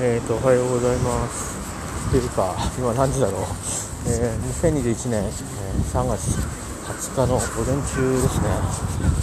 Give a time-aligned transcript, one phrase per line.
[0.00, 1.60] はい、えーと、おはようございます。
[2.10, 3.42] というか、今何時だろう？
[4.08, 5.30] えー、2021年、えー
[5.92, 6.40] 3月
[6.88, 8.48] 20日の午前中ですね。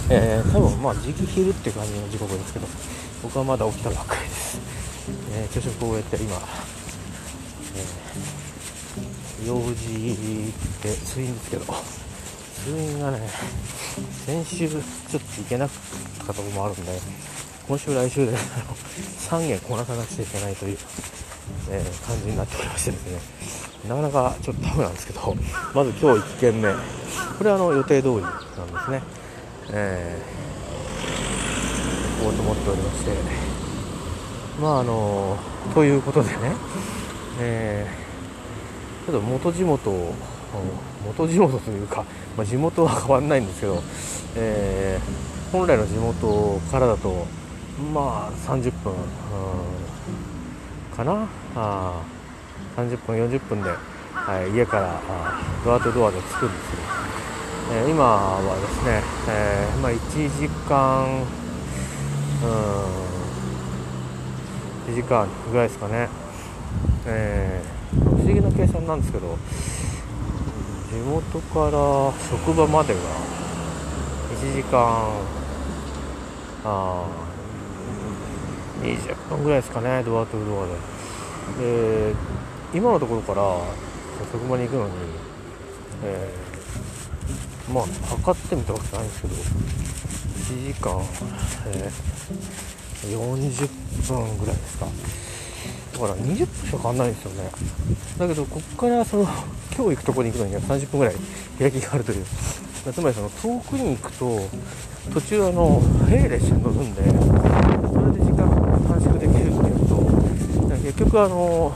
[0.08, 2.68] えー、多分まあ時期昼って感じの時刻ですけど、
[3.24, 4.60] 僕はまだ起きたばっかりです。
[5.32, 10.52] えー、朝食を終えて今、えー、用事
[10.84, 11.64] で通院ですけど、
[12.62, 13.28] 通院がね、
[14.26, 16.92] 先週ちょっと行けなかったところもあるんで、
[17.68, 20.78] 今週来週で3件 こなさなくちゃいけないという、
[21.70, 23.20] えー感じになっておりましてですね。
[23.88, 25.36] なかなかちょっとタフなんですけど
[25.74, 26.72] まず今日1件目。
[26.72, 28.44] これはあの予定通りなんで
[28.84, 29.02] すね。
[29.70, 33.12] えー、行こうと思っておりまして。
[34.60, 35.36] まああの
[35.74, 36.36] ということでね。
[37.40, 38.08] えー
[39.08, 40.14] ちょっと元地元を
[41.06, 42.04] 元地元というか、
[42.36, 43.82] まあ、地元は変わんないんですけど、
[44.36, 47.26] えー本来の地元からだと
[47.94, 48.96] まあ30分、うん。
[50.96, 51.28] かな？
[51.56, 52.02] あ
[52.76, 53.70] 30分40分で、
[54.12, 56.82] はい、家からあドアとドアで着くんですけど、
[57.80, 59.98] えー今はですね、えーまあ、1
[60.40, 61.22] 時間
[62.42, 62.46] う
[64.90, 64.92] ん。
[64.92, 66.08] 1時間ぐらいですかね、
[67.06, 69.38] えー不思議な計算なんですけど
[70.90, 73.00] 地元から職場までが
[74.42, 75.08] 1時間
[76.64, 77.27] あ。
[78.82, 80.72] 20分ぐらいですかねドアとドアで。
[82.10, 82.14] で
[82.74, 83.42] 今のところから
[84.32, 84.92] 職場に行くのに、
[86.04, 87.84] えーまあ
[88.16, 91.02] 測ってみたわけじゃないんですけど1時間、
[91.66, 91.92] えー
[93.06, 93.68] 40
[94.08, 94.86] 分ぐらいですか。
[95.92, 97.50] だから20分しか変わんないんですよね。
[98.18, 101.14] だけどここからその今日行くところに行くのには30分ぐらい
[101.58, 102.24] 開きがあるという。
[102.92, 104.40] つまりその遠くに行くと
[105.12, 108.24] 途中あの並列車に乗るんでそれで
[108.98, 109.96] 短縮できるっていうと
[110.82, 111.72] 結局あの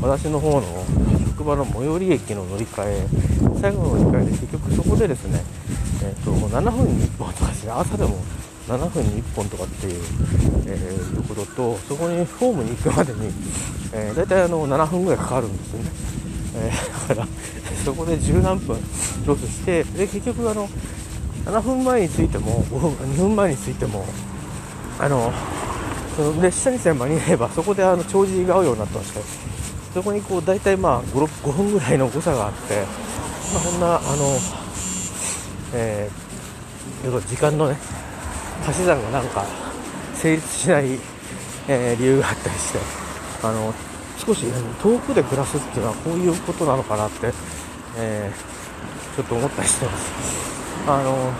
[0.00, 0.84] 私の方の
[1.28, 3.06] 職場の最寄り駅の乗り換え
[3.60, 5.42] 最後の乗り換えで結局そこでですね、
[6.02, 8.16] えー、と7分に1本とかですね朝でも
[8.68, 10.02] 7分に1本とかっていう、
[10.66, 13.30] えーところとそこにホームに行くまでに、
[13.92, 15.90] えー、大体あの7分ぐらいかかるんですよね、
[16.56, 17.28] えーだから
[17.84, 18.78] そこで十何分
[19.26, 20.68] ロスしてで結局あの
[21.44, 24.04] 7分前に着いても5分2分前に着いても
[25.00, 25.32] あの
[26.16, 29.20] その列車にさえ間に合えばそこであの帳尻が合うようになってまして
[29.94, 32.82] そこにこう大体まあ 5, 5分ぐらいの誤差があって、
[33.52, 34.38] まあ、そんなあの、
[35.74, 36.22] えー
[37.28, 37.76] 時間のね
[38.64, 39.44] 足し算がなんか
[40.14, 40.84] 成立しない、
[41.66, 42.78] えー理由があったりして
[43.42, 43.74] あの
[44.24, 44.46] 少し
[44.80, 47.32] 遠くで暮らすっていうのはこういうことなのかなって、
[47.98, 48.52] えー
[49.16, 50.10] ちょっと思ったりしてます。
[50.88, 51.32] あの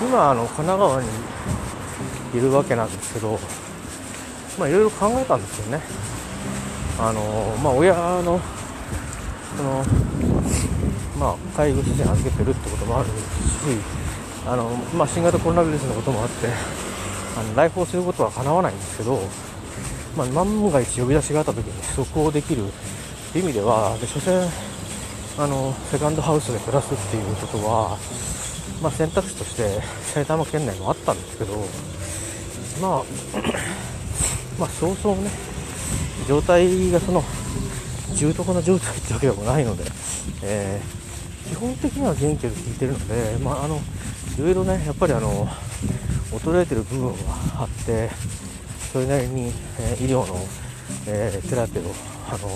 [0.00, 1.08] 今あの神奈川に
[2.34, 3.38] いるわけなんですけど、
[4.58, 5.80] まあいろいろ考えたんですよね。
[6.98, 8.40] あのまあ親の
[9.56, 9.84] その
[11.18, 13.12] まあ介護施設に預けてるってこともあるし、
[14.46, 16.48] あのまあ新型コロナウイルスのこともあって、
[17.38, 19.20] あの来訪することは叶わないんですけど、
[20.16, 22.70] まあ万が一呼び出しがあった時に即応できるっ
[23.32, 24.48] ていう意味では、で所詮
[25.38, 27.96] あのセカンドハウスで暮らすっていうことは、
[28.82, 31.54] まあ、選択肢として埼玉県内もあったんですけど、
[32.80, 33.02] まあ、
[34.58, 35.30] まあ、そうそうね、
[36.28, 37.22] 状態がその
[38.14, 39.84] 重篤な状態ってわけでもないので、
[40.42, 40.98] えー
[41.48, 43.80] 基本的には元気で聞いてるので、まあ、あの
[44.36, 45.48] いろいろね、やっぱりあの
[46.30, 47.14] 衰えてる部分は
[47.62, 48.10] あって、
[48.92, 49.50] それなりに、
[49.80, 50.36] えー医療の、
[51.06, 51.82] えーテラピを
[52.28, 52.50] あの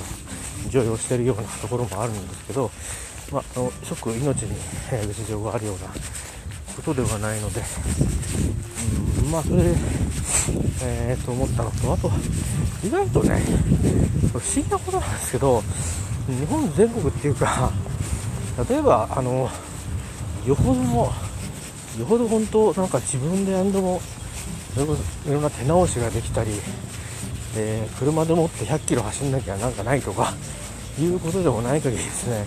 [0.68, 2.70] 常用しているようなところもあるんですけど、
[3.32, 4.52] まあ、あの即命に、
[4.92, 5.88] えー別状があるような
[6.76, 7.62] ことではないので、
[9.24, 9.74] うん、まあそれで、
[10.82, 12.10] えーと思ったのと、あと、
[12.84, 13.40] 意外とね、
[14.32, 15.62] 不思議なことなんですけど、
[16.26, 17.72] 日本全国っていうか、
[18.68, 19.48] 例えば、あの、
[20.46, 21.12] よほども、
[21.98, 24.00] よほど本当、なんか自分で何度も、
[25.26, 26.50] いろんな手直しができたり、
[27.54, 30.32] で車でもって100キロ走んなきゃなんかないとか
[30.98, 32.46] いうことでもない限りですね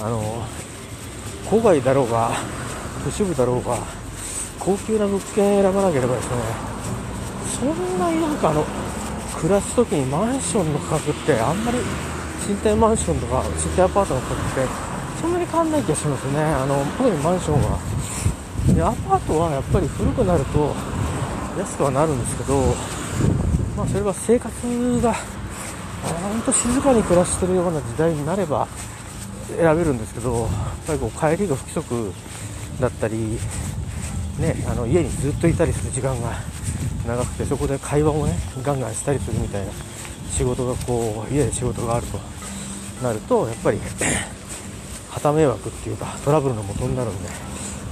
[0.00, 0.22] あの
[1.46, 2.30] 郊外だろうが
[3.04, 3.78] 都市部だろうが
[4.68, 6.36] 高級な物件選ばなければですね
[7.58, 8.66] そんなになんかあの
[9.40, 11.78] 暮らす時にマンションの価格ってあんまり
[12.46, 14.68] 賃貸マンションとか賃貸アパートの価格って
[15.22, 16.38] そんなに変わんない気がしますね。
[16.38, 17.78] あの特にマンションは
[18.74, 20.74] でアパートはやっぱり古くなると
[21.58, 22.74] 安くはなるんですけど
[23.74, 28.66] まあ、それは生活が本当静かに暮らしてるような時代になれば
[29.56, 30.48] 選べるんですけど、やっ
[30.88, 32.12] ぱりこう帰りが不規則
[32.80, 33.38] だったり、
[34.38, 36.30] ね、あの家にずっといたりする時間が
[37.06, 39.72] 長くてそこで会話もねガンガンしたりするみたいな
[40.30, 42.18] 仕事がこう家で仕事があると
[43.02, 43.78] なるとやっぱり
[45.10, 47.28] 旗迷惑っていうかトラブルの元になるんで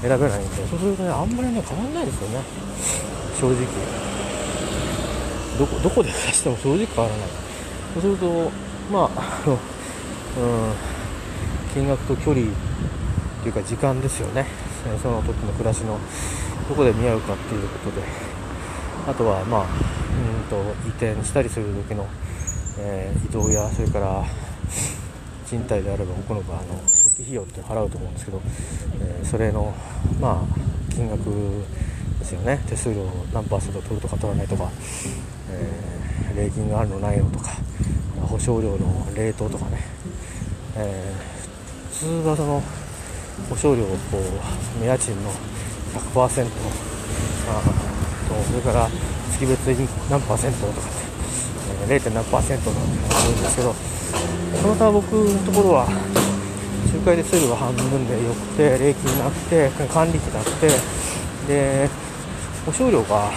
[0.03, 2.41] 選べないんでそうするとねあんまりね変わんないですよね。
[3.41, 3.67] 正直。
[5.59, 7.29] どこどこで出しても正直変わらない。
[7.95, 8.51] そうすると
[8.93, 9.59] まああのうん
[11.75, 12.51] 金額と距離っ
[13.43, 14.47] ていうか時間ですよね。
[15.03, 15.99] その時の暮らしの
[16.69, 18.37] どこで見合うかっていうことで。
[19.07, 22.09] あとはまあうんと移転したりする時の、
[22.81, 24.25] えー、移動やそれから
[25.47, 28.41] 賃貸であれば僕の場合の初期費用って払うと思うんですけど、
[29.01, 29.73] えー、それの
[30.21, 31.21] まあ金額
[32.19, 32.61] ですよね。
[32.67, 34.69] 手数料何パーセント取るとか取らないとか、
[35.53, 37.51] えー、礼金があるのないのとか
[38.23, 39.85] 保証料の冷凍とかね、
[40.75, 42.61] えー、普通はその
[43.49, 44.19] 保証料をこ
[44.83, 45.31] う家賃の
[45.95, 46.51] 100%、
[47.49, 47.87] あ、
[48.29, 48.89] とそれから
[49.33, 50.89] 月別に何パーセントとかって、
[51.89, 52.15] えー、0.
[52.15, 53.75] 何パーセントなんて言うんですけど
[54.63, 55.87] その他僕のところは
[56.93, 60.69] 仲介手数料が半分でよくて礼金なくて管理費なくて
[61.47, 61.89] で
[62.65, 63.31] 保証料が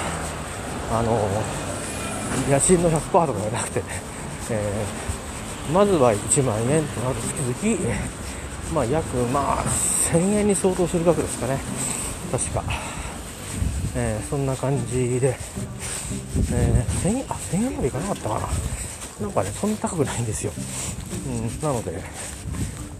[0.91, 1.19] あの
[2.49, 3.83] 家賃の100%とかじゃなくて、
[4.51, 7.21] えー、まずは1万円となると
[7.53, 7.95] 月々、
[8.73, 11.59] まあ、約、まあ、1000円に相当する額ですかね
[12.31, 12.63] 確か、
[13.95, 15.35] えー、そんな感じで、
[16.51, 18.47] えー、1000円あ1000円までいかなかったかな。
[19.21, 20.53] なんかねそんな高くないんですよ、
[21.27, 22.01] うん、なので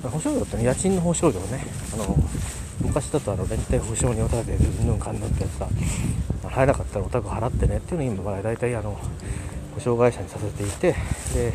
[0.04, 1.66] 保証料ってね家賃の保証料ね。
[1.94, 2.18] あの
[2.82, 5.68] 昔だとあの連帯保証人を立ててうんぬんかんぬんってやつが
[6.50, 8.98] 入らなかったらお宅払ってねっていうのを今大体あの
[9.76, 10.96] 保証会社にさせていて
[11.34, 11.54] で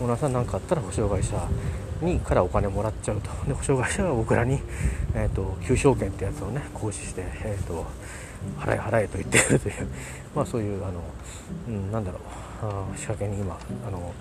[0.00, 1.36] オーナーさん何かあったら保証会社
[2.00, 3.30] にからお金もらっちゃうと。
[3.46, 4.60] で保証会社が僕らに、
[5.14, 7.86] えーと、求償権ってやつをね行使して、えーと、
[8.58, 9.74] 払え払えと言ってるという。
[10.34, 11.00] まあそういうあの、
[11.68, 12.22] うん、なんだろう。
[12.60, 13.56] あ仕掛けに今
[13.86, 14.12] あの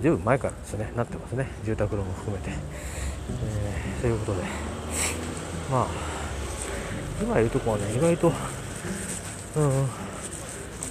[0.00, 1.48] ずいぶん前からですねなってますね。
[1.64, 4.42] 住宅ローンも含めて、えー、ということで。
[5.70, 5.86] まあ
[7.22, 8.32] 今言うとこはね意外と
[9.56, 10.04] うん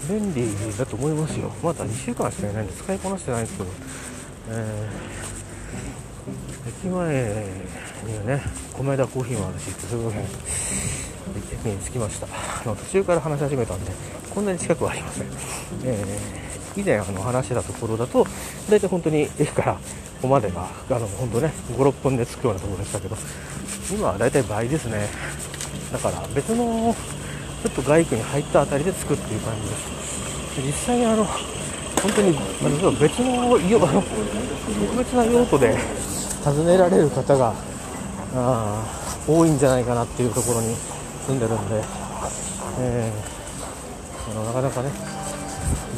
[0.07, 1.51] 便利だと思いますよ。
[1.63, 3.69] まだ2週間しかいないんで使いこなしてないんですけど、
[4.49, 5.32] えー、
[6.83, 7.45] 駅前
[8.05, 8.41] にはね
[8.77, 10.13] 米田コーヒーもあるしすごい
[11.53, 12.27] 駅に着きました。
[12.27, 13.91] あの途中から話し始めたんで
[14.35, 15.27] こんなに近くはありません、
[15.85, 16.43] えー
[16.75, 18.25] 以前あの話したところだと
[18.67, 19.79] 大体本当に駅からこ
[20.23, 23.15] こまでがあの本当ね56分で着くようなところでしたけど
[23.91, 25.07] 今は大体倍ですね。
[25.91, 26.95] だから別の
[27.61, 30.61] ちょっと外区に入った辺りで着くっていう感じです。
[30.65, 35.77] 実際にあの本当に、まあ、別のあの特別な用途で
[36.43, 37.53] 訪ねられる方が
[38.35, 38.83] あ
[39.27, 40.75] 多いんじゃないかなっていうところに
[41.25, 41.81] 住んでるんで、
[42.79, 44.91] えー、あのなかなかね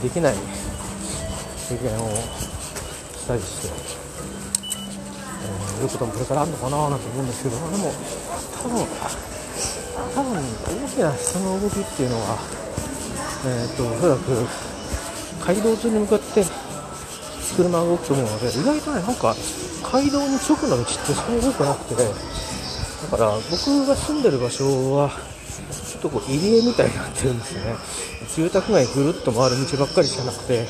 [0.03, 0.35] できない
[1.67, 3.73] 経験をしたりして、
[5.43, 7.91] えー、いうこともこれからあるのかななんて思うんですけどでも
[8.61, 8.85] 多分
[10.13, 12.37] 多分大きな人の動きっていうのは、
[13.47, 14.47] えーと、おそらく
[15.45, 16.45] 街道上に向かって
[17.55, 19.35] 車が動くと思うので意外とねなんか
[19.91, 27.75] 街道に直の道ってそんなに多くなくてだから僕が住んでる場所はちょっとこう入り江みたいになってるんですね。
[28.35, 30.67] 住宅街ぐるっと回る道ばっかりしかなくて。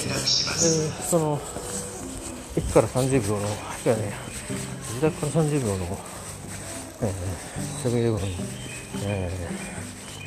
[0.00, 1.40] でその
[2.56, 3.50] 駅から30秒のい
[3.88, 4.12] やね
[4.88, 5.98] 自宅から30秒の、
[7.02, 8.20] えー、セブンイレブン、
[9.04, 9.30] え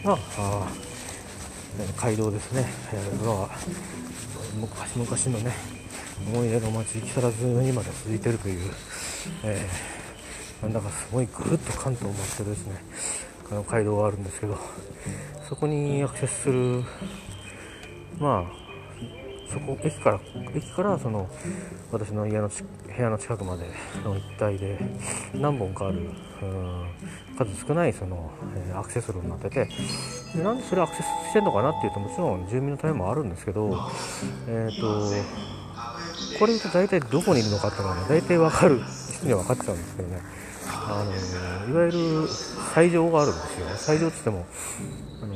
[0.04, 0.68] ー、まあ
[1.98, 3.50] 街道ですね、えー、は
[4.60, 5.54] 昔昔のね
[6.28, 8.72] 思い出の街木更津にまで続いているという、
[9.44, 12.82] えー、なんだかすごいぐるっと関東を回ってるですね。
[13.52, 14.58] あの街道があるんですけど
[15.48, 16.84] そこにアクセスする
[18.20, 18.64] まあ
[19.52, 20.20] そこ駅から
[20.56, 21.30] 駅からその
[21.92, 23.66] 私の家の部屋の近くまで
[24.04, 24.80] の一帯で
[25.36, 26.10] 何本かある
[27.38, 29.70] 数少ないその、えー、アクセス路になってて
[30.36, 33.70] でなんでそれアクセスしてんのかなっていうともちろん住民のためもあるんですけど、
[34.48, 35.08] えーと、
[36.40, 38.82] これ大体どこにいるのかっていうのは、ね、大体分かる
[39.18, 40.22] 人には分かっちゃうんですけどね。
[40.66, 42.28] あのいわゆる
[42.74, 43.68] 斎場があるんですよ。
[43.78, 44.46] 斎場って言っても
[45.22, 45.36] あの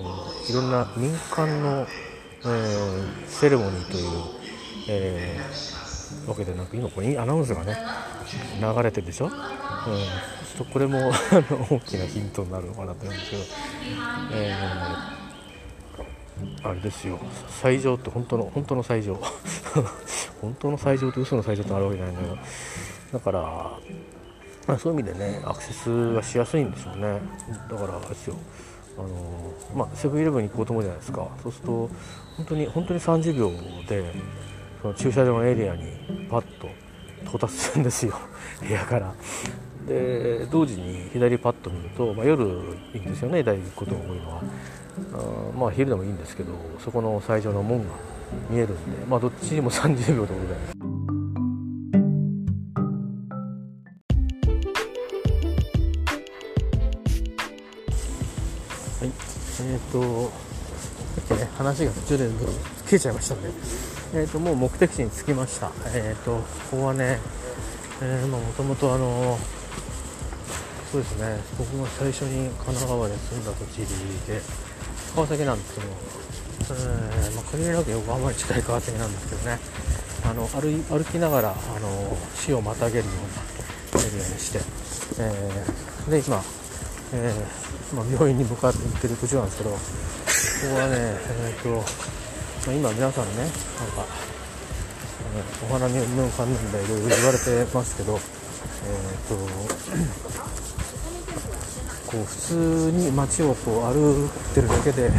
[0.50, 1.88] いろんな民間の
[2.46, 4.10] えー、セレモニーという、
[4.90, 7.78] えー、わけでなく今これアナウンスがね
[8.62, 9.44] 流れてるでしょ、うん、ちょ
[10.54, 11.12] っとこれも
[11.70, 13.44] 大きなヒントになるのかなと思うんですけど、
[14.34, 15.27] えー、
[16.64, 17.20] あれですよ。
[17.62, 19.20] 最上って本当の本当の最上。
[20.42, 22.38] 本当の最上と嘘の最上ってあるわけじゃないんだけど
[23.14, 23.40] だから、
[24.68, 27.20] まあ、そういう意味でねアクセスがしやすいんでしょうね。
[27.70, 28.36] だからあれですよ。
[28.98, 31.28] あのまあ、セブンイレブンに行こうと思うじゃないですか。
[31.44, 31.90] そうすると
[32.38, 33.52] 本当に本当に30秒
[33.88, 34.12] で
[34.82, 35.84] その駐車場のエリアに
[36.30, 36.68] パッと
[37.24, 38.14] 到達するんですよ。
[38.62, 39.14] 部屋から。
[39.88, 42.44] で同時に左パッと見ると、まあ、夜
[42.94, 44.42] いいんですよね大行くことが多いのは。
[45.14, 47.86] あまあ昼でもいいんですけどそこの最上の門が
[48.50, 50.88] 見えるんで、まあ、どっちにも30秒ということで。
[59.00, 59.12] はい
[59.60, 60.32] えーと、
[61.28, 62.30] さっきね話が途中で
[62.86, 63.50] 消えちゃいましたんで、
[64.14, 66.38] えーと、もう目的地に着きました、えーと、
[66.72, 67.20] ここはね、
[68.02, 69.38] えー、まあ、もともとあの
[70.92, 73.78] そうですね僕が最初に神奈川で住んだ土地
[74.26, 74.42] で
[75.16, 79.60] 川崎なんですけど、えー、まあ、限りなく横浜に近い川崎なんですけどね。
[80.26, 80.60] あの歩
[80.90, 83.12] 歩きながらあの死をまたげるよ
[83.94, 84.60] うなエリアにして、
[85.20, 86.42] えー、で今、
[87.14, 89.78] えー、まあ、病院に向かって行ってる途中なんですけどこ
[90.76, 94.06] こはね、 えーとまあ、今皆さんねなんか、
[95.36, 98.20] えー、お花見の関連でいろいろ言われてますけど、
[98.86, 100.67] えーと
[102.18, 105.12] こう普通に街をこう歩ってるだけで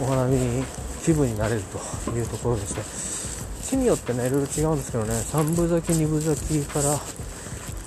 [0.00, 0.64] お花見
[1.04, 1.62] 気分になれる
[2.04, 3.68] というところですね。
[3.68, 5.12] 木によってねいろいろ違うんですけどね。
[5.12, 6.90] 3分咲き2分咲きから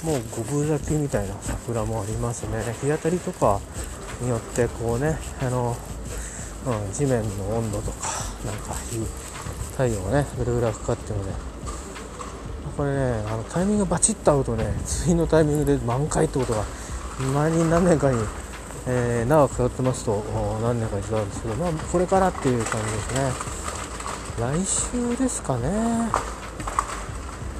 [0.03, 2.63] もう5分咲きみたいな桜もありますね。
[2.81, 3.59] 日当たりとか
[4.21, 5.75] によってこうねあの、
[6.67, 7.97] うん、地面の温度とか
[8.45, 9.05] なんかいい
[9.71, 11.31] 太陽がねぐるぐるかかってるので
[12.75, 16.63] これねあのタイミングバチッと合うとね次のタイミングで満開ってことが
[17.19, 18.17] 前に何年かに、
[18.85, 20.23] えー、長く通ってますと
[20.61, 23.57] 何年か一度あるんですけど、まあ、これからっていう感じですね。
[24.39, 25.67] 来週ですかね、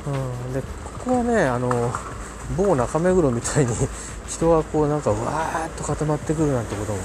[0.05, 0.67] うん、でこ
[1.05, 1.91] こはねあの
[2.55, 3.73] 某中目黒みたいに
[4.29, 6.99] 人がこうなんかわーっと固まってくるなんてことも、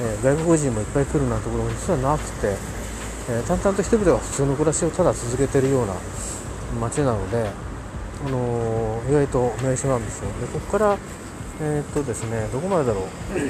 [0.00, 2.56] えー、外国人もいっぱい来るなんてことも実はなくて、
[3.28, 5.92] えー、淡々と人々が普通の暮らしをただ続けてるような
[6.80, 7.50] 街なので、
[8.26, 10.28] あのー、意外と名所なんですよ。
[10.40, 10.96] でここから
[11.64, 13.04] えー、っとですねどこまでだろう、
[13.38, 13.48] うん、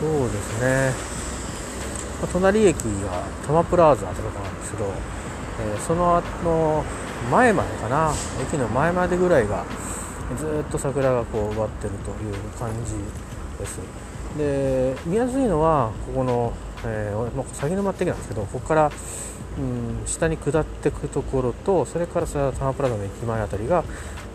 [0.00, 0.90] そうですね、
[2.22, 2.82] まあ、隣駅が
[3.42, 4.86] 多摩プラザってとこなんですけど、
[5.60, 6.82] えー、そのの
[7.30, 8.12] 前までかな？
[8.42, 9.66] 駅の前までぐらいが
[10.38, 12.94] ずっと桜がこう植わってるという感じ
[13.58, 13.80] です。
[14.38, 16.54] で見やすいのはここの、
[16.86, 18.90] えー、鷺沼って駅なんですけどここから
[19.56, 23.84] うん、下に下っていくところとそれからさタマプラザの駅前あたりが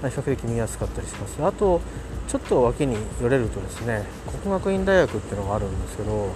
[0.01, 1.44] 比較的見やすかったりします。
[1.44, 1.82] あと
[2.27, 4.06] ちょっと脇に寄れるとですね
[4.41, 6.27] 国学院大学っていうのがあるんですけど、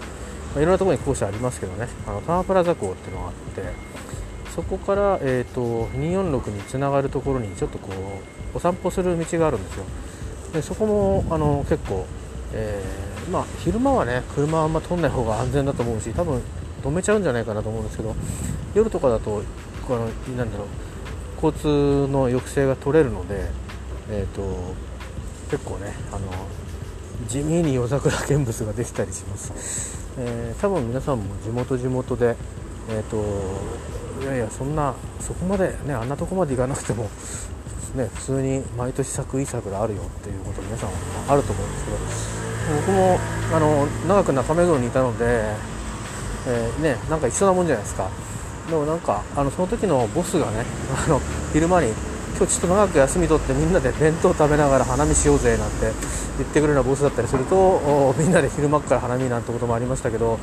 [0.55, 3.61] まあ、いろんなところに校舎ありますけどねあのタマプラザ校っていうのがあって
[4.55, 7.89] そこから、えーと、246につながるところにちょっとこ
[8.53, 9.85] うお散歩する道があるんですよ。
[10.53, 12.05] でそこもあの結構、
[12.53, 16.39] えー、まあ、昼間はね車はあんま通んない方が安全だと思うし多分
[16.83, 18.15] 止めちゃうんじゃないかなと思うんですけど
[18.75, 19.41] 夜とかだと
[19.87, 20.67] このなんだろう
[21.43, 23.49] 交通の抑制が取れるので、
[24.09, 24.41] えーと、
[25.51, 26.31] 結構ねあの
[27.27, 32.37] 地味に夜桜見物ができたりします、えー、多分皆さんも地元地元で
[32.89, 37.03] えっ、ー、といやいやそんなそこまでねあんなとこまで行かなくても
[37.95, 40.89] ね普通に毎年咲くいい桜あるよっていうこと皆さん
[41.27, 41.97] あると思うんですけど
[42.77, 43.19] 僕も
[43.53, 45.25] あの長く中目黒にいたので、
[46.47, 48.09] えー、ねなんか一緒なもんじゃないですか。
[48.69, 50.65] でもなんかあのその時のボスがね
[51.05, 51.19] あの
[51.51, 51.93] 昼間に
[52.37, 55.91] 今日ちょっと長く休み取ってみんなで弁当食べながら花見しようぜなんて
[56.37, 60.39] 言ってくるようなボスだったりするとみんなで昼間から花見なんてこともありましたけど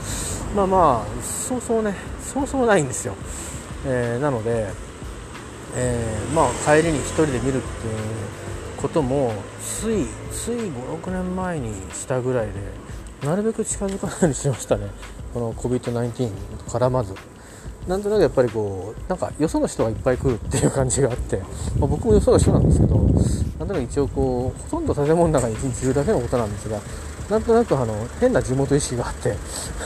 [0.55, 3.15] まあまあそうそうねそうそうないんですよ、
[3.87, 4.69] えー、なので、
[5.75, 7.63] えー、まあ帰りに1人で見るっていう
[8.77, 10.57] こともついつい
[11.03, 12.53] 56年前にしたぐらいで
[13.27, 14.87] なるべく近づかないようにしましたね
[15.35, 17.15] この COVID-19 からまず。
[17.91, 21.45] なんとなくやっぱりこうなんかよその人がいっぱい来るっていう感じがあって、ま
[21.83, 23.09] あ、僕もよその人なんですけどなん
[23.59, 26.81] となく一応こうほとんど建物の中に一日いるだけのことなんですが
[27.29, 29.35] なんとなくあの変な地元意識があって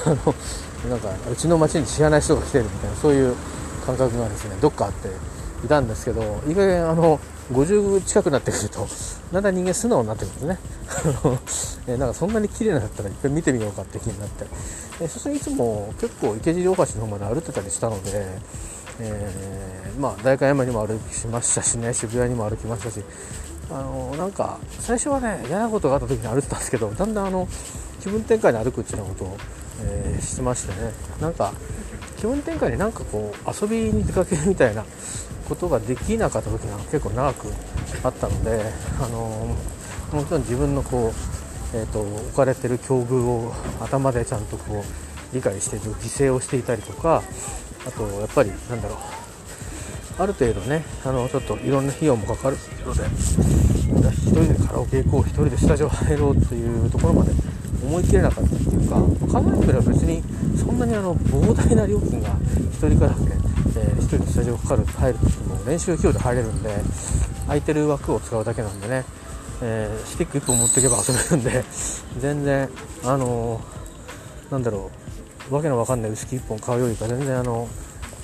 [0.05, 0.17] あの
[0.91, 3.35] なんかうちの町に知らない人が来てるみたいなそういう
[3.87, 5.09] 感覚がですねどっかあって
[5.65, 7.19] いたんですけど意外にあの
[7.53, 8.87] 50近くなってくると
[9.35, 11.89] だんだん人間素直になってくるんですね。
[11.95, 14.47] えなんかそんなに綺麗なだったらいっぺん見てみようかって気になって。
[15.01, 18.27] えそしていつも結構池尻大橋の方まで歩いてたりしたので、
[19.01, 23.03] えー、まあ代官山にも歩きましたしね渋谷にも歩きましたし
[23.71, 27.49] あのなんか最初はね嫌なことがあった時に歩いてたんですけどだんだんあの
[28.01, 29.37] 気分転換に歩くっていうようなことを、
[29.83, 30.93] えー、してましてね。
[31.21, 31.53] なんか
[32.19, 34.85] 気分転換になんかこう遊びに出かけるみたいな
[35.49, 37.49] ことができなかった時が結構長く
[38.03, 38.65] あったので、
[39.01, 39.55] あの
[40.13, 41.13] もちろん自分のこ
[41.73, 44.85] う、えーと、置かれてる境遇を頭でちゃんとこ
[45.33, 47.23] う理解して犠牲をしていたりとか
[47.87, 48.99] あとやっぱりなんだろう
[50.17, 52.57] ある程度ねあのちょっといろんな費用もかかる。
[52.85, 57.33] ので1人でカラオケ行こう1人でスタジオ入ろうっていうところまで
[57.85, 60.23] 思い切れなかったっていうか考えてみれば別に
[60.59, 63.37] そんなにあの膨大な料金が1人からね、
[63.77, 66.71] え、1人でスタジオかかる入る時も練習費用で入れるんで
[67.47, 69.05] 空いてる枠を使うだけなんでね、
[69.63, 71.65] えー、スティック1本持っていけば遊べるんで
[72.19, 72.69] 全然
[73.05, 74.91] あのー、なんだろ
[75.51, 77.69] うわけのわかんないウイスキー1本買うよりか全然あの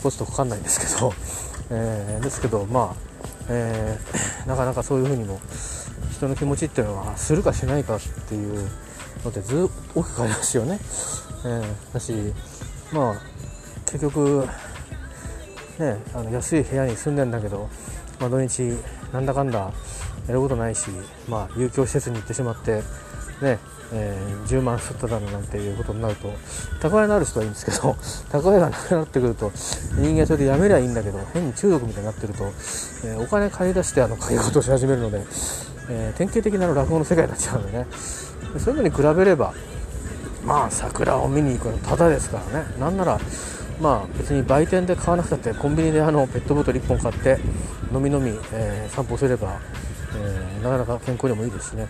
[0.03, 1.13] コストかかんないんですけど、
[1.71, 2.97] えー、ですけどまあ、
[3.49, 3.99] え、
[4.47, 5.41] なかなかそういう風にも
[6.13, 8.71] 人の気持ちっていうのはするかしないかっていう
[9.25, 10.79] のってずっと大きく変わりますよね、
[11.45, 12.33] えー、だし
[12.93, 13.15] まあ
[13.85, 14.49] 結局
[15.81, 17.69] ねあの安い部屋に住んでんだけど、
[18.21, 18.77] まあ、土日
[19.13, 19.73] なんだかんだ
[20.29, 20.91] やることないし、
[21.29, 22.83] まあ、有教施設に行ってしまって
[23.43, 23.59] ね
[23.93, 26.33] えー、10万吸っただろうなんていうことになると
[26.81, 27.97] 蓄えのある人はいいんですけど
[28.31, 29.51] 蓄えがなくなってくると
[29.97, 32.45] 人間それでやめりゃいいんだけど変に中毒みたいになってると、
[33.05, 35.25] えー、お金借り出してあの買い事をし始めるので、
[35.89, 37.87] えー、典型的な落語の世界になっちゃうのでね。
[38.59, 39.55] そういうのに比べれば
[40.45, 42.67] まあ桜を見に行くのただですからね。
[42.79, 43.21] なんなら
[43.81, 47.39] まあ別に売店で買わなくたってコンビニであのペットボトル1本買って
[47.93, 49.59] 飲み飲み、えー、散歩すれば、
[50.15, 51.89] えー、なかなか健康にもいいですしね、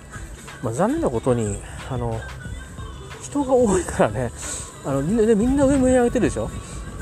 [0.62, 1.58] まあ、残念なことに
[1.90, 2.20] あの
[3.22, 4.30] 人が多いからね。
[4.84, 6.50] あのみんなみんな上向い上げてるでしょ。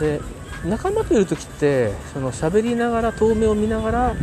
[0.00, 0.20] で
[0.64, 4.14] 仲間といる時ってその喋りながら遠目を見ながら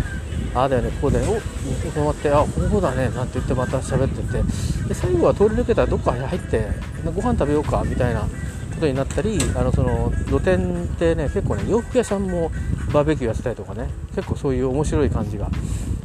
[0.53, 1.41] ああだよねこうだよね
[1.85, 4.43] お止まってあこうだねなんて言ってまた喋ってて。
[4.87, 6.67] で最後は通り抜けたらどっか入って
[7.03, 8.27] ご飯食べようかみたいな
[8.75, 12.51] ことになったりあのその露店ってね結構ね洋服屋さんも
[12.93, 15.49] バーベキューやってたりとかね結構そういう面白い感じが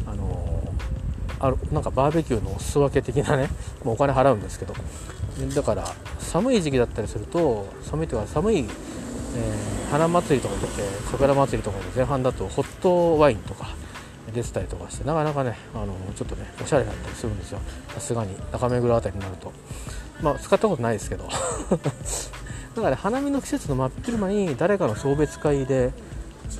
[0.06, 0.62] あの
[1.38, 3.48] あるなんかバーベキューのお裾分け的なね
[3.85, 4.74] もうお金払うんですけど。
[5.54, 5.85] だから
[6.18, 13.68] 寒い時期だったりすると寒いというか寒い、えー、花祭りとかで桜祭りとかの前半だとホットワインとか
[14.35, 17.61] 出てたりとかしてなかなかねあのちょっとねおしゃれだったりするんですよ。
[17.88, 19.52] さすがに中目黒辺りになると。
[20.20, 21.26] まあ使ったことないですけど。
[22.74, 25.92] だから、花見の季節の真っ昼間に誰かの送別会で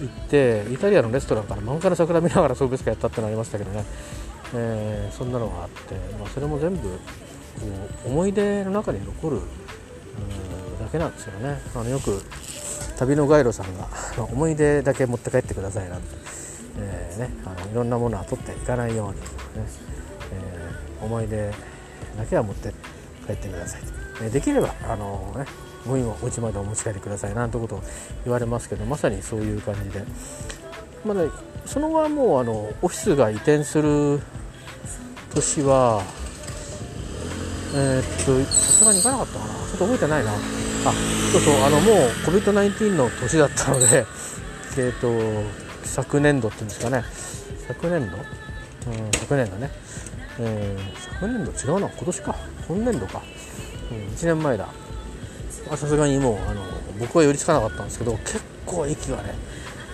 [0.01, 3.85] 行ってイタリアのレストランから満開の桜見ながら送別会やったってのありましたけどね、
[4.55, 6.97] えー、そんなのがあって、まあ、それも全部こ
[8.07, 9.41] う思い出の中に残る
[10.81, 11.61] だけなんですよね。
[11.75, 12.23] あのよく
[12.99, 13.89] 旅のガイドさんが
[14.25, 16.09] 思い出だけ持って帰ってくださいなんて
[16.79, 19.27] えー、ね、あのいろんなものは取っていかないように、ね
[20.33, 21.51] えー、思い出
[22.17, 22.73] だけは持って
[23.27, 23.81] 帰ってください、
[24.23, 25.47] えー、できればあの、ね、
[25.87, 27.83] ゴミもお家までお持ち帰りくださいなんてことを
[28.25, 30.05] 言われますけどまさにそういう感じで、
[31.05, 31.31] まだ、ね、
[31.67, 34.21] その後はもうあのオフィスが移転する
[35.35, 36.03] 年は
[37.73, 40.33] えー、っとさすがに行かなかったかなちょっと覚えてないな。
[40.33, 40.93] あ
[41.33, 44.07] そうそうあのもう COVID-19 の年だったので
[44.79, 45.09] え、っと
[45.85, 47.05] 昨年度っていうんですかね。
[47.69, 49.71] 昨年度、うん、昨年度ね、
[50.41, 52.35] えー、昨年度違うな今年か。
[52.67, 53.23] 今年度か、
[53.91, 54.69] うん、1年前だ
[55.69, 56.63] さすがにもうあの
[56.99, 59.35] 僕は寄りつかなかったんですけど結構駅がね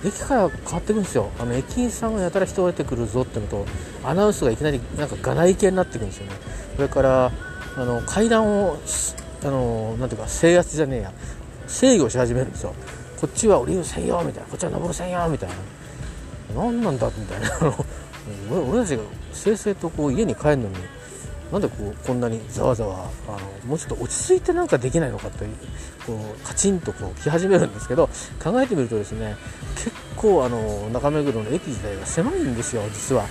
[0.05, 1.31] 駅から変わってくるんですよ。
[1.39, 3.67] あの駅員さんがやたら人が出てくるぞってのと
[4.05, 6.33] アナウンスがいきなりなんかがない系になってくるんですよね。
[6.77, 7.33] それから
[7.77, 8.79] あの階段を
[9.43, 11.13] あのなんていうか制圧じゃねえや。
[11.67, 12.75] 制御し始めるんですよ。
[13.21, 14.49] こっちは降りるせんよみたいな。
[14.49, 15.55] こっちは登るせんよみたいな。
[16.55, 17.49] 何なんだみたいな。
[18.51, 19.03] 俺たちが
[19.33, 20.77] 正々とこう家に帰るのに
[21.53, 25.51] なんでこうこんなにざわざわあのもうちょっと落ち着いてなんかできないのかという
[26.07, 28.09] こうカチンとこう来始めるんですけど
[28.43, 29.37] 考えてみるとですね
[29.77, 33.27] 結構あの中目黒の駅自体が狭いんですよ実は。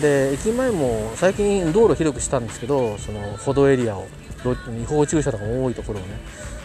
[0.00, 4.08] で駅前も最近道路広くしたんですけどその歩道エリアを
[4.44, 6.08] 違法駐車とかも多いところをね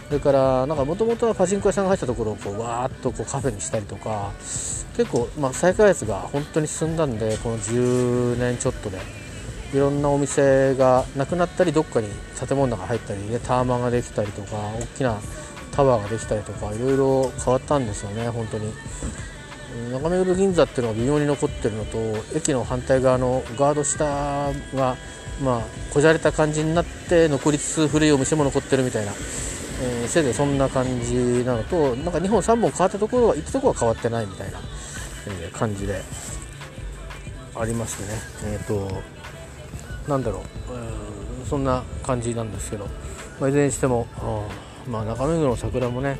[0.07, 4.31] それからなんかもともとはパチンコ屋さんが入ったところをこうわーっとこうカフェにしたりとか
[4.95, 8.97] 結構、まあ、再開発が本当に進んだんでこの10年ちょっとで
[9.73, 12.07] いろんなお店がなくなったりどっかに
[12.39, 15.17] 建物の中入ったりねタワマンができたりとか大きな
[15.71, 18.73] タワーができたりとかいろいろ変わったんですよね本当に。
[19.91, 21.97] 中目黒銀座っていうのが微妙に残ってるのと
[22.35, 24.05] 駅の反対側のガード下
[24.73, 24.95] が
[25.43, 25.61] まあ
[25.93, 29.11] こじゃれた感じになって残りつつ古いお店も残ってるみたいな
[29.79, 34.59] えー、せいぜいそんな感じなのとなんか2本3本変わったところは行ったところは変わってないみたいな、
[35.27, 36.01] えー、感じで
[37.55, 38.53] ありましてね。
[38.53, 39.16] えっ、ー、と
[40.07, 40.43] なんだろ
[41.45, 42.87] う、そんな感じなんですけど、
[43.39, 44.07] まあ、いずれにしても
[44.87, 46.17] まあ、中目黒の桜もね、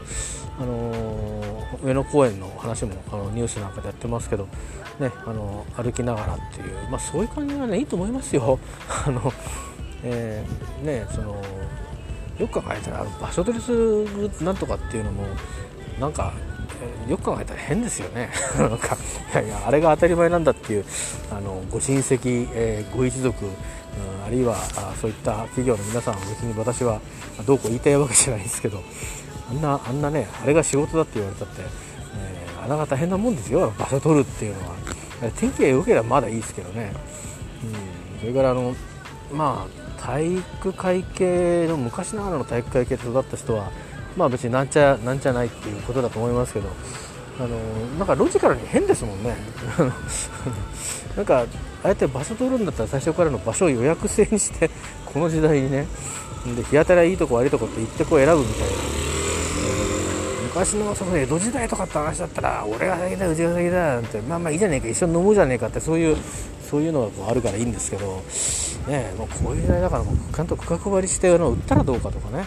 [0.59, 4.47] あのー、上野公園の話もあのニュースなんかでやってますけど、
[4.99, 8.59] ねあのー、歩きながらっていう、まあ、そういう感じがねいいと思いますよ。
[9.07, 9.31] あの
[10.03, 11.41] えー、ねその
[12.37, 14.05] よく考えたら場所取りする
[14.41, 15.23] なんとかっていうのも
[15.99, 16.33] なんか
[17.07, 18.29] よく考えたら変ですよね。
[18.57, 18.97] なんか
[19.33, 20.85] いやいやあれが当たり前なんだっていう
[21.31, 23.51] あのご親戚、えー、ご一族、うん、
[24.25, 26.99] あるいはあそういった企業の皆さんは別に私は
[27.45, 28.81] どうこう言いたいわけじゃないですけど
[29.49, 33.73] あんなあんなねあれが仕事だって言われたって、えー、あなが大変なもんですよ。
[33.77, 34.97] 場所取るっていうのは。
[35.39, 36.93] 天気が良ければまだいいですけどね、
[37.63, 38.75] うん、それからあの
[39.33, 43.71] まあ体育会系の昔ながらの体育会系で育った人は
[44.17, 46.69] まあ別になんちゃなんちゃないっていうことだと思いますけど
[47.39, 47.49] あの
[47.99, 49.35] なんかロジカルに変ですもんね。
[51.15, 51.45] なんか
[51.83, 54.69] あえて場所取るんだったら最初からの場所を予約制にして
[55.05, 55.87] この時代にね
[56.45, 58.73] で日当たりいいとこ悪いとこって言ってこう選ぶみたいな。
[60.55, 66.17] 昔のその江戸時代とかって話だったら俺が先だうちが先だなんてまあまあいいじゃねえか一緒に飲もうじゃねえかってそういう
[66.67, 68.23] そういうのがあるからいいんですけど
[68.87, 72.45] ねもうこういう時代だからもうちゃんと区画割りしてあの売ったらどうかとかね。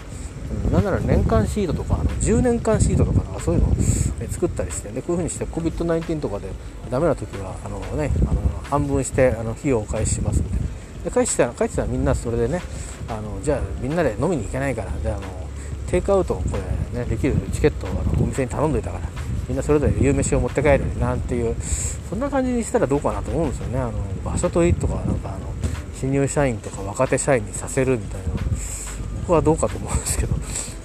[0.70, 3.74] なんなら年間シートとかあの10年間シートとかなんかそういうのを
[4.30, 6.48] 作ったりしてでこういう風にして COVID-19 とかで
[6.90, 10.66] ダメな時はあの、ね、あの半分してあの費用を返しますみたいな。
[11.04, 12.60] で返して返したらみんなそれでね
[13.08, 15.22] あのじゃあみんなで飲みに行けないからじゃあの
[15.88, 16.42] テイクアウトこ
[16.92, 19.08] れ、ね、できるチケットをあのお店に頼んどいたから
[19.48, 21.56] みんなそれぞれ夕飯を持って帰るなんていう
[22.08, 23.80] そんな感じにしたらどうかなと思うんですよね。
[23.80, 23.92] あの
[24.24, 25.38] 場所取りとかなんかあの
[25.94, 28.79] 新入社員とか若手社員にさせるみたいな。
[29.32, 30.34] はどうかと思うんですけど、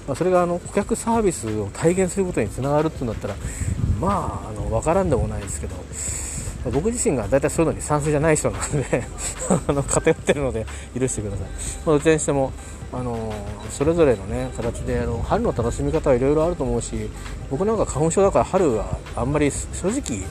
[0.08, 3.36] まあ、それがあの顧客サービスを体現することにつながるっていうんだったら
[4.00, 5.76] まああの分からんでもないですけど
[6.72, 9.04] 僕自身が大体そういうのに賛成じゃない人なんで
[9.68, 10.66] あの偏ってるので
[10.98, 11.48] 許してください、
[11.86, 12.52] まあ、どちらにしても
[12.92, 13.34] あの
[13.70, 17.10] それぞれの、ね、形であの春の楽しみ方はいろいろあると思うし
[17.52, 20.24] 僕なんか花粉症だから春はあんまり正直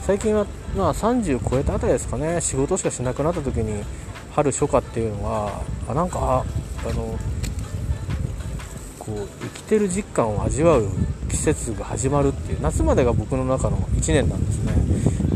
[0.00, 3.82] 最近は、まあ、30超えたあたりですかね仕事しかしなくなった時に
[4.32, 6.44] 春初夏っていうのはあなんか
[6.88, 7.18] あの
[9.06, 10.88] こう生きてる実感を味わう
[11.28, 14.74] 季節が始まるっていう夏までが僕の中の1年なんですね。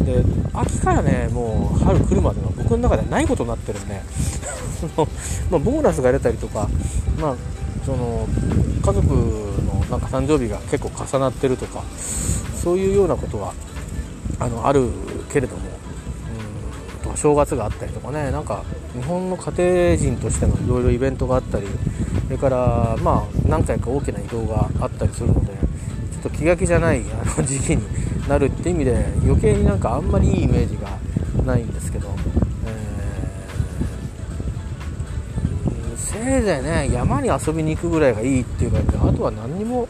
[0.05, 4.03] で秋からねもう春来るまでは僕の中ではないことになってるんで
[5.51, 6.69] まあ、ボーナスが出たりとか、
[7.21, 7.37] まあ、
[7.85, 8.27] その
[8.83, 11.83] 家族のなんか誕生日が結構重なってるとか
[12.63, 13.53] そういうようなことは
[14.39, 14.89] あのある
[15.31, 15.63] けれども、
[17.21, 21.67] 正月があったりとかねなんか日本の家庭人としてのいろいろイベントがあったり
[22.25, 27.83] それからまあ何回か大きな移動があったりするのでちょっと気が気じゃないあの 時期に
[28.27, 30.89] なるって意味で余計になんかあんまりいいイメージが
[31.45, 32.09] ないんですけど、
[32.67, 39.89] えー、せいぜいね山に遊びに行くぐらいがいいっていう感じであとは何にも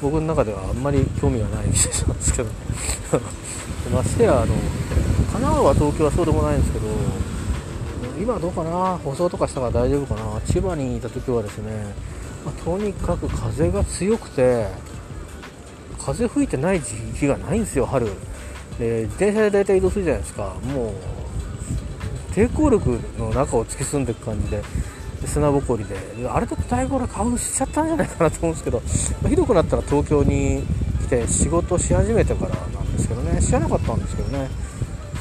[0.00, 2.50] 僕の中ではあんまり興味がない季節なんですけど。
[3.92, 4.46] ましてやあの
[5.32, 6.86] 神奈川東京はそうでもないんですけど
[8.20, 8.98] 今どうかな？
[9.02, 10.40] 舗装とかしたから大丈夫かな？
[10.42, 11.94] 千葉にいた時はですね、
[12.44, 14.66] まあ、とにかく風が強くて
[16.04, 18.06] 風吹いてない時期がないんですよ春。
[18.78, 20.54] で自転車で大体移動するじゃないですか。
[20.74, 20.92] も
[22.30, 24.62] う抵抗力の中を突き進んでいく感じで。
[25.26, 25.96] 砂ぼこりで。
[26.28, 28.82] あれだとだいぶ俺花粉しちゃったんじゃないかなと思うんですけど、
[29.22, 30.62] ま、ひどくなったら東京に
[31.02, 33.40] 来て仕事し始めてからなんですけどね。
[33.40, 34.48] 知らなかったんですけどね。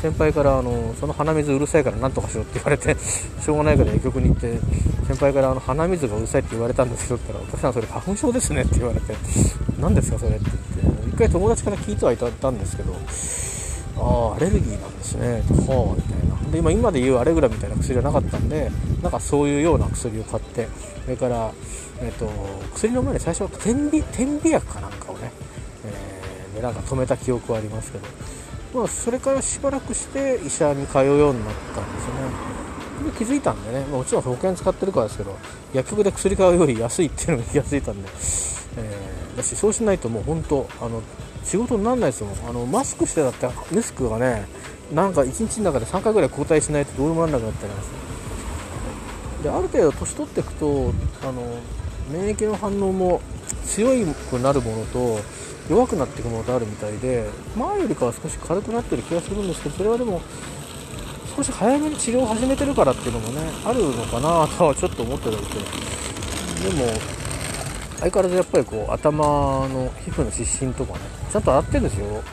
[0.01, 2.95] 先輩からあのその鼻水うるさいからなんとかしろって言われて
[3.41, 4.59] しょうがないから薬局に行って
[5.07, 9.15] 先輩からあの鼻水がうるさいって言われたんですけどって言ったら「お客さんそれ花粉症ですね」って言われて
[9.81, 12.93] 「何ですかそれ」って言って一回友達から聞いてはいたんですけど
[13.97, 16.36] 「ああアレルギーなんですね」はあみたいな。
[16.51, 20.67] で今今で言うアレグラみたいな薬はなかったんでなんかそういうような薬を買って
[21.03, 21.51] それから、
[22.01, 22.29] えーと、
[22.73, 25.31] 薬の前に最初は点鼻点鼻薬かなんかをね、
[25.85, 28.07] えー、でなんか止めた記憶はありますけど
[28.73, 33.11] まあ、それからしばらくして医者に通うようになったんですよね。
[33.11, 35.37] で気づいたんでね、まあ、もちろん保険使ってるからですけど
[35.73, 38.09] 薬局で薬買うより安いっていうのに気が付いたんで、
[38.77, 41.01] えー、だしそうしないともう本当あの
[41.43, 42.49] 仕事にならないですもん。
[42.49, 44.47] あのマスクしてだってマスクがね
[44.93, 47.91] なんか1日の中で3回ぐらい交代しないとどうにもならなくなったります
[49.43, 51.43] である程度年取っていくとあの
[52.11, 53.21] 免疫の反応も
[53.65, 53.89] 強
[54.29, 55.19] くなるものと
[55.69, 60.21] 弱くなっていくものとあるみたいで前よりかは少し軽くなってる気がするんですけどそれはでも
[61.35, 65.87] 少し早めに治療を始めてるからっていうのもねあるのかなとはちょっと思ってたりして。
[66.57, 66.87] でも
[67.99, 70.99] 相変わらずやっぱりこう頭の皮膚の湿疹とかね
[71.31, 72.23] ちゃんと洗ってるんですよ。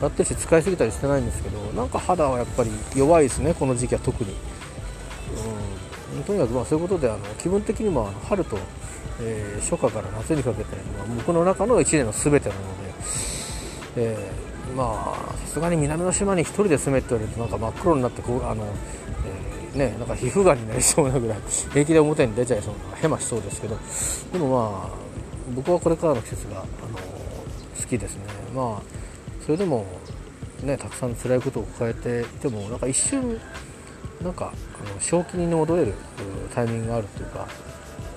[0.00, 4.30] 洗ってるし使いすぎたりしてないんですけどなんか肌はやっぱり弱いですねこの時期は特に、
[6.16, 8.56] うん、とにかくまあそういうことであの気分的にも春と
[9.20, 12.92] えー、初夏から夏にかけて、まあ、僕の中の1年の全てなので、
[13.96, 18.64] えー、まあさすがに南の島に1人で住めって言われるとなんか真っ黒になってこうあの、
[19.74, 21.38] えねなんか皮膚がんになりそうなぐらい
[21.72, 23.76] 平気で表に出ちゃいそうなヘマしそうですけど。
[24.32, 25.08] でもまあ
[25.54, 26.66] 僕はこれからの季節が、あの
[26.98, 28.22] 好きですね。
[28.54, 28.97] まあ
[29.44, 29.86] それでも
[30.62, 33.40] ねたくさん辛いことを抱えていてもなんか一瞬
[34.22, 35.94] なんかあの正気に戻れる
[36.54, 37.44] タイミングがあるというかや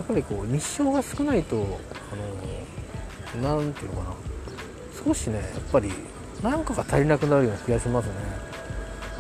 [0.04, 1.80] っぱりこう日照が少ないと
[2.12, 4.32] あのなんていうのかな。
[5.04, 5.92] 少しねやっぱり
[6.44, 8.14] 何かが足りなくなるような気がしますね、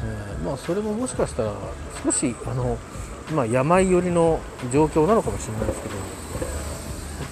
[0.04, 1.54] えー、まあそれももしかしたら
[2.04, 2.78] 少しあの、
[3.34, 4.40] まあ、病寄りの
[4.72, 5.96] 状況なのかもしれないですけど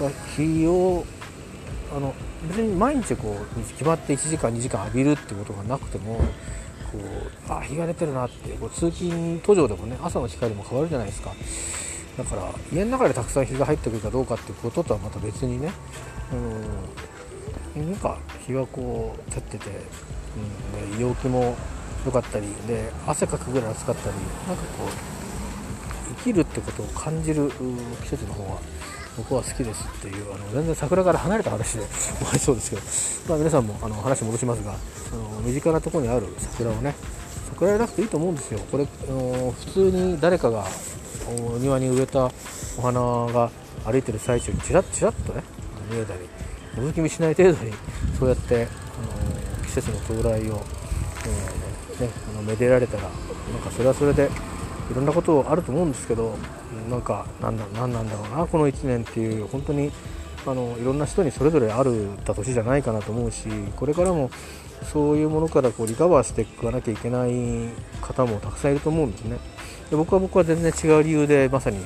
[0.05, 1.05] やっぱ日を
[1.95, 2.13] あの
[2.47, 6.19] 別に毎日こう決まって1時間2時間浴びるってことがなくても
[6.91, 6.97] こ
[7.49, 11.33] うあ日が出てるなってこう通勤途上でもね朝の光も変わるじゃないですか。
[12.17, 15.71] だから家の中でたくさん日が入ってくるかどうかっていうこととはまた別にね、
[17.75, 21.55] うん、なんか日がこう照ってて、うん、で陽気も
[22.05, 24.15] 良かったりで汗かくぐらい暑かったり
[24.47, 27.49] なんかこう生きるってことを感じる
[28.03, 28.59] 季節の方が
[29.19, 32.81] 僕は好きですっていうあの全然桜から離れた話で終わりそうですけど、
[33.29, 34.75] まあ、皆さんもあの話戻しますがあ
[35.15, 36.95] の身近なところにある桜をね
[37.49, 38.59] 桜じゃなくていいと思うんですよ。
[38.71, 40.65] これあの普通に誰かが
[41.51, 42.25] お庭に植えた
[42.77, 43.01] お花
[43.33, 43.51] が
[43.85, 45.43] 歩いてる最中にちらっちらっとね
[45.91, 46.21] 見えたり
[46.75, 47.73] 覗き見しない程度に
[48.17, 53.11] そうやってあの季節の到来を、えー、ね、あのめでられたらなん
[53.61, 54.29] かそれはそれで
[54.91, 56.37] いろんなことあると思うんですけど
[56.89, 59.91] なんかなんだ何なんだろうなこの1年っていう本当に
[60.45, 64.31] あのいろんな人にそれぞれあるた年じゃないかなと思うしこれからも
[64.91, 67.31] そういうものからこうリカバーしていかなきゃいけない
[68.01, 69.37] 方もたくさんいると思うんですね。
[69.89, 71.79] で僕は僕は全然違う理由でまさに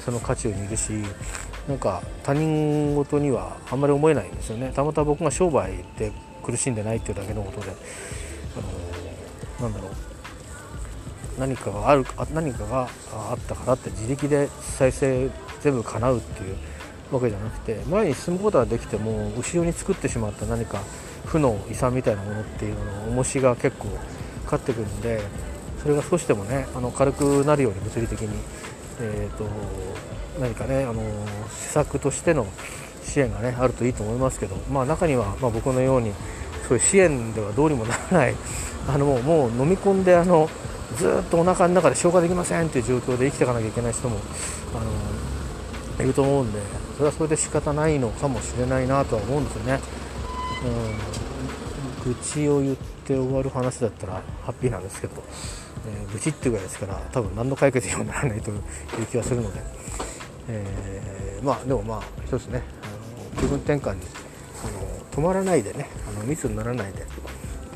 [0.00, 0.92] その渦中にいるし
[1.66, 4.72] なんか他人事にはあんまり思えないんですよね。
[4.74, 6.12] たまたま僕が商売で
[6.44, 7.72] 苦しんでないっていうだけのことで
[9.60, 10.09] あのなんだろう。
[11.40, 16.56] 何かがある何かがあったからって自力で再生全部叶うっていう
[17.10, 20.78] わけじゃなくて前に進むことはできても後ろに作ってしまった何か
[21.24, 23.88] 負の遺産みたいなものっていうのの重しが結構
[24.44, 25.20] かかってくるんで
[25.82, 28.28] それが少しでもねあの軽くなるように物理的に、
[29.00, 29.46] えーと、
[30.38, 31.02] 何かねあの
[31.48, 32.46] 施策としての
[33.02, 36.12] 支援がねあるといいと思いますけど、まあ、中には、まあ、僕のように
[36.70, 38.34] そういう支援ではどうにもならない。
[38.88, 40.48] あのもう飲み込んであの
[40.96, 44.18] ずっとお腹の中で消化できませんっていう状況で生きていかなきゃいけない人も
[44.74, 46.60] あのいると思うんで
[46.96, 49.80] それはそれで仕方ないのかもしれないなとは思うんですよね、
[52.06, 55.22] うん、愚痴を言って終わる話だったらハッピーなんですけど、
[55.86, 58.62] えー、愚痴っていうぐらいですから多分何の解決にもならないという
[59.10, 59.60] 気がするので、
[60.48, 62.62] えー、まあでもまあ一つね。
[62.82, 64.00] あの気分転換に
[64.64, 67.04] あの止まらないでねあの密にならないで、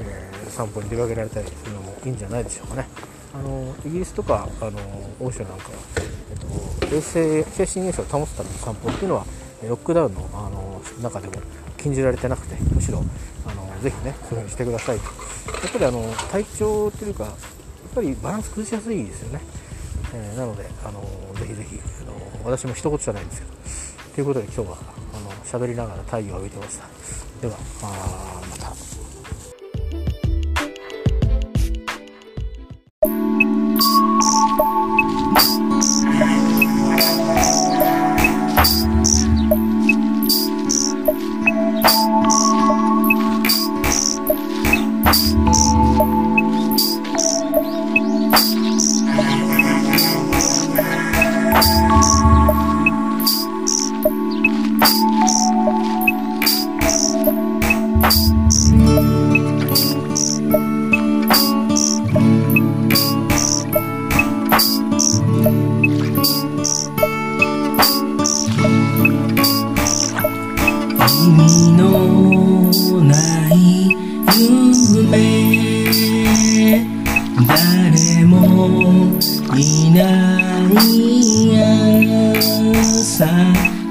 [0.01, 2.89] えー、散歩に出かけられたりするのもいいんじゃないでしょうかね。
[3.35, 4.79] あのイギリスとかあの
[5.19, 5.61] 欧州なんかは、
[6.31, 9.27] えっと、衛生精神衛生を保つための散歩っていうのは
[9.69, 11.35] ロックダウンのあの中でも
[11.77, 13.03] 禁じられてなくてむしろ
[13.45, 15.05] あのぜひねそういうふうにしてくださいと。
[15.05, 17.35] やっぱりあの体調というかやっ
[17.95, 19.41] ぱりバランス崩しやすいですよね、
[20.15, 21.01] えー、なのであの
[21.35, 23.55] ぜひぜひあの私も一言じゃないんですけど。
[24.15, 24.77] ということで今日は
[25.13, 26.87] あの喋りながら太陽を浴びてました。
[27.41, 28.44] では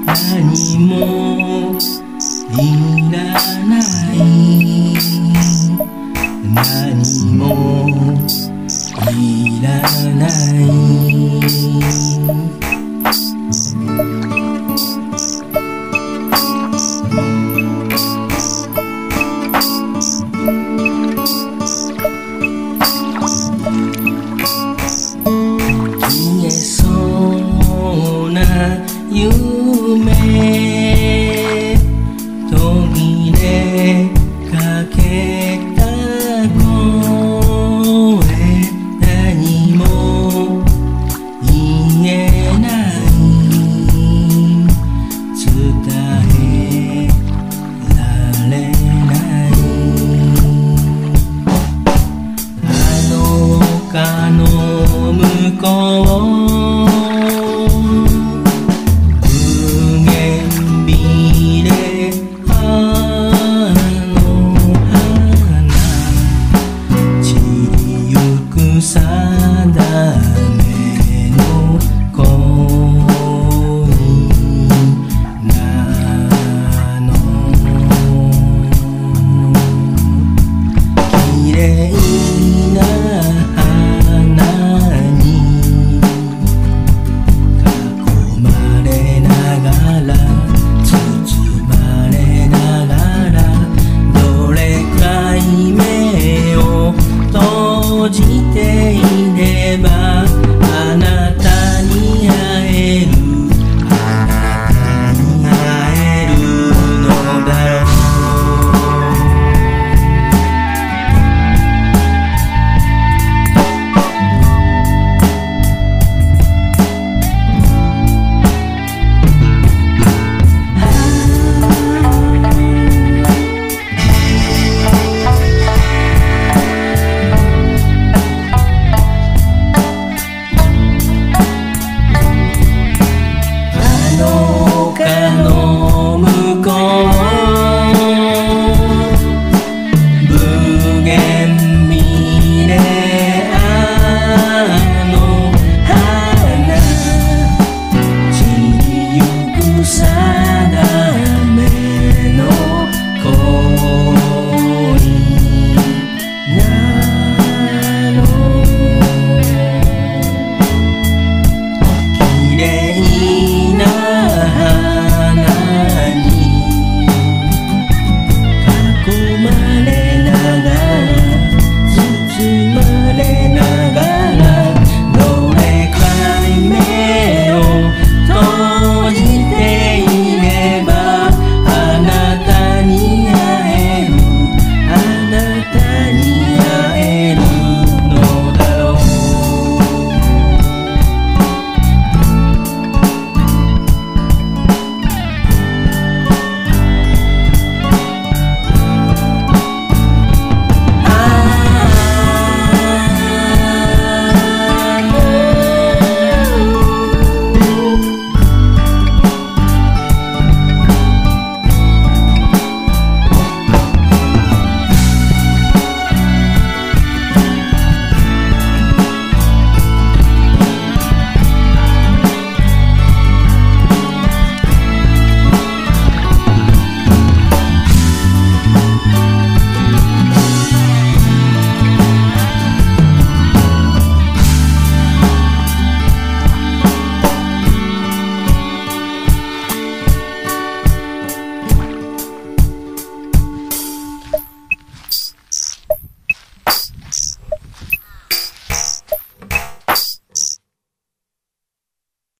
[0.06, 1.78] 何も
[2.50, 2.52] い
[3.10, 3.18] ら
[3.66, 3.80] な
[4.12, 4.14] い
[6.54, 7.02] 何
[7.38, 7.42] も
[9.10, 9.12] い
[9.62, 9.80] ら
[10.14, 10.30] ない